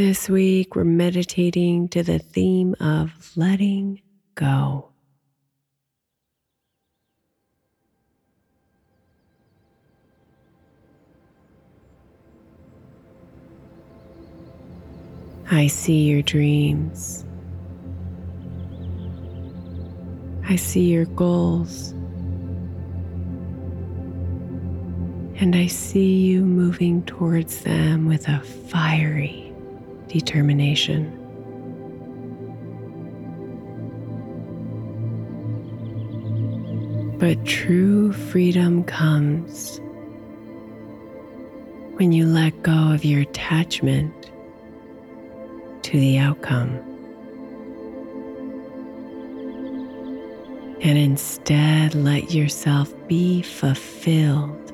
This 0.00 0.30
week, 0.30 0.76
we're 0.76 0.84
meditating 0.84 1.88
to 1.88 2.02
the 2.02 2.18
theme 2.18 2.74
of 2.80 3.12
letting 3.36 4.00
go. 4.34 4.88
I 15.50 15.66
see 15.66 16.08
your 16.08 16.22
dreams. 16.22 17.26
I 20.48 20.56
see 20.56 20.90
your 20.90 21.04
goals. 21.04 21.90
And 25.42 25.54
I 25.54 25.66
see 25.66 26.20
you 26.20 26.46
moving 26.46 27.02
towards 27.02 27.64
them 27.64 28.06
with 28.06 28.28
a 28.28 28.40
fiery 28.40 29.49
determination. 30.10 31.16
But 37.18 37.44
true 37.44 38.12
freedom 38.12 38.82
comes 38.84 39.78
when 41.96 42.12
you 42.12 42.26
let 42.26 42.62
go 42.62 42.92
of 42.92 43.04
your 43.04 43.20
attachment 43.20 44.30
to 45.82 46.00
the 46.00 46.18
outcome. 46.18 46.78
And 50.82 50.96
instead, 50.96 51.94
let 51.94 52.32
yourself 52.32 52.92
be 53.06 53.42
fulfilled 53.42 54.72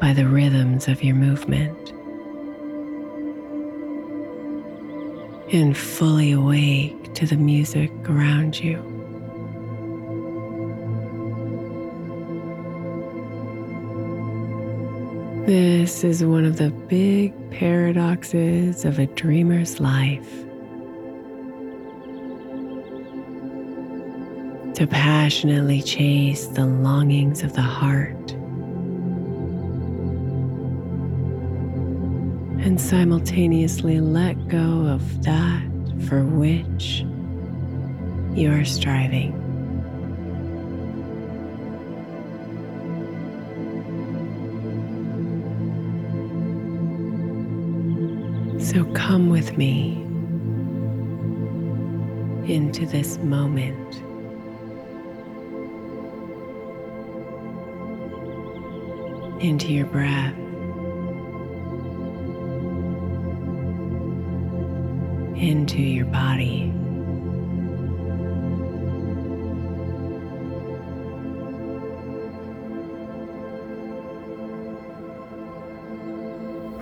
by 0.00 0.14
the 0.14 0.26
rhythms 0.26 0.88
of 0.88 1.04
your 1.04 1.16
movement. 1.16 1.92
And 5.50 5.74
fully 5.74 6.32
awake 6.32 7.14
to 7.14 7.26
the 7.26 7.36
music 7.36 7.90
around 8.08 8.60
you. 8.60 8.76
This 15.46 16.04
is 16.04 16.22
one 16.22 16.44
of 16.44 16.58
the 16.58 16.68
big 16.68 17.32
paradoxes 17.50 18.84
of 18.84 18.98
a 18.98 19.06
dreamer's 19.06 19.80
life. 19.80 20.30
To 24.74 24.86
passionately 24.86 25.80
chase 25.80 26.46
the 26.48 26.66
longings 26.66 27.42
of 27.42 27.54
the 27.54 27.62
heart 27.62 28.37
and 32.68 32.78
simultaneously 32.78 33.98
let 33.98 34.34
go 34.48 34.86
of 34.86 35.22
that 35.22 35.66
for 36.06 36.22
which 36.22 37.02
you 38.38 38.52
are 38.52 38.62
striving. 38.62 39.32
So 48.60 48.84
come 48.92 49.30
with 49.30 49.56
me 49.56 49.94
into 52.52 52.84
this 52.84 53.16
moment. 53.20 54.02
Into 59.42 59.72
your 59.72 59.86
breath. 59.86 60.47
Into 65.38 65.80
your 65.80 66.06
body. 66.06 66.72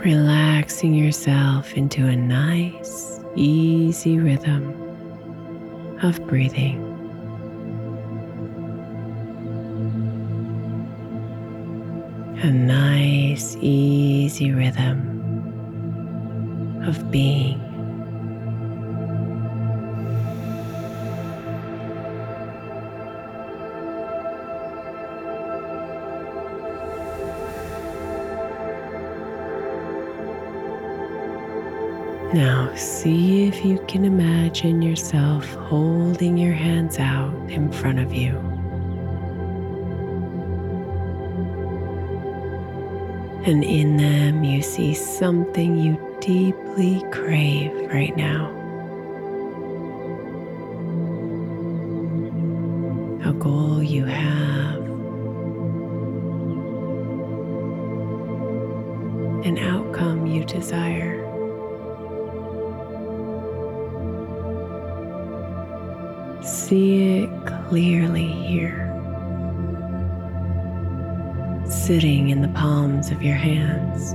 relaxing 0.07 0.95
yourself 0.95 1.75
into 1.75 2.07
a 2.07 2.15
nice, 2.15 3.19
easy 3.35 4.21
rhythm 4.21 4.73
of 6.01 6.25
breathing. 6.29 6.81
A 12.45 12.53
nice, 12.53 13.57
easy 13.61 14.53
rhythm 14.53 15.01
of 16.87 17.11
being. 17.11 17.66
Now, 32.35 32.75
see 32.75 33.47
if 33.47 33.65
you 33.65 33.79
can 33.87 34.05
imagine 34.05 34.83
yourself 34.83 35.47
holding 35.55 36.37
your 36.37 36.53
hands 36.53 36.99
out 36.99 37.33
in 37.49 37.71
front 37.71 38.01
of 38.01 38.13
you. 38.13 38.37
And 43.47 43.63
in 43.63 43.97
them, 43.97 44.43
you 44.43 44.61
see 44.61 44.93
something 44.93 45.79
you 45.79 45.97
deeply 46.21 47.05
crave 47.13 47.73
right 47.93 48.17
now. 48.17 48.51
A 53.25 53.33
goal 53.33 53.81
you 53.81 54.05
have, 54.05 54.83
an 59.47 59.59
outcome 59.59 60.27
you 60.27 60.45
desire. 60.45 61.26
See 66.47 67.23
it 67.23 67.31
clearly 67.69 68.29
here, 68.29 68.87
sitting 71.69 72.29
in 72.29 72.41
the 72.41 72.49
palms 72.49 73.11
of 73.11 73.21
your 73.21 73.35
hands. 73.35 74.15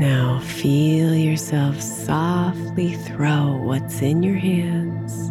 Now 0.00 0.40
feel 0.40 1.14
yourself 1.14 1.80
softly 1.80 2.94
throw 2.94 3.56
what's 3.62 4.02
in 4.02 4.24
your 4.24 4.34
hands 4.34 5.30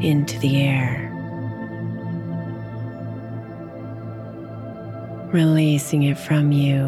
into 0.00 0.38
the 0.40 0.62
air. 0.62 1.12
Releasing 5.32 6.04
it 6.04 6.18
from 6.18 6.52
you 6.52 6.84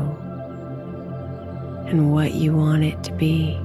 and 1.86 2.12
what 2.12 2.34
you 2.34 2.54
want 2.54 2.84
it 2.84 3.02
to 3.04 3.12
be. 3.12 3.58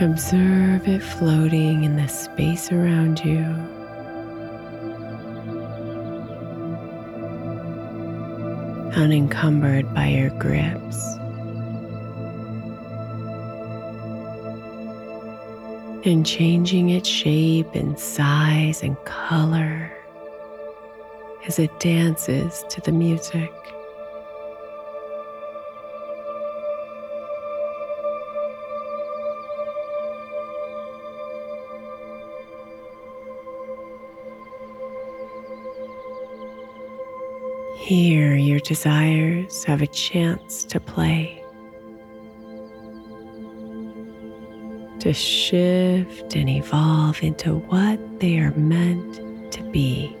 Observe 0.00 0.86
it 0.86 1.02
floating 1.02 1.84
in 1.84 1.96
the 1.96 2.08
space 2.08 2.70
around 2.70 3.24
you. 3.24 3.44
Unencumbered 8.96 9.92
by 9.92 10.06
your 10.06 10.30
grips. 10.38 11.14
And 16.06 16.24
changing 16.24 16.90
its 16.90 17.08
shape 17.08 17.74
and 17.74 17.98
size 17.98 18.82
and 18.82 18.96
color 19.04 19.90
as 21.46 21.58
it 21.58 21.78
dances 21.80 22.64
to 22.68 22.80
the 22.82 22.92
music. 22.92 23.52
Here, 37.84 38.34
your 38.34 38.60
desires 38.60 39.62
have 39.64 39.82
a 39.82 39.86
chance 39.86 40.64
to 40.64 40.80
play, 40.80 41.44
to 45.00 45.12
shift 45.12 46.34
and 46.34 46.48
evolve 46.48 47.22
into 47.22 47.56
what 47.56 48.20
they 48.20 48.38
are 48.38 48.52
meant 48.52 49.52
to 49.52 49.62
be, 49.64 50.16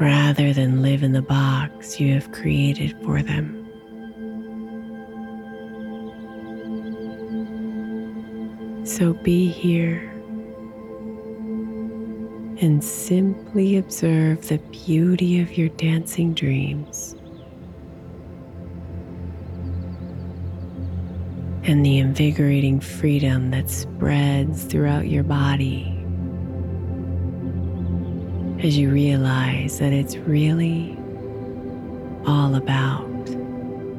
rather 0.00 0.52
than 0.52 0.80
live 0.80 1.02
in 1.02 1.10
the 1.10 1.22
box 1.22 1.98
you 1.98 2.14
have 2.14 2.30
created 2.30 2.96
for 3.02 3.20
them. 3.20 3.64
So 8.86 9.14
be 9.14 9.48
here 9.48 10.12
and 12.60 12.82
simply 12.82 13.76
observe 13.76 14.48
the 14.48 14.58
beauty 14.70 15.40
of 15.40 15.58
your 15.58 15.68
dancing 15.70 16.32
dreams 16.32 17.14
and 21.64 21.84
the 21.84 21.98
invigorating 21.98 22.80
freedom 22.80 23.50
that 23.50 23.68
spreads 23.68 24.64
throughout 24.64 25.08
your 25.08 25.24
body 25.24 25.92
as 28.62 28.78
you 28.78 28.90
realize 28.90 29.78
that 29.78 29.92
it's 29.92 30.16
really 30.16 30.96
all 32.26 32.54
about 32.54 33.26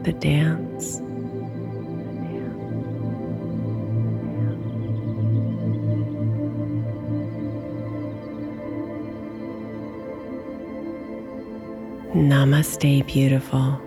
the 0.03 0.13
dance. 0.13 1.01
Namaste, 12.18 13.06
beautiful. 13.06 13.87